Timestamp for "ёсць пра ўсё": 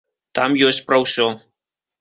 0.69-1.31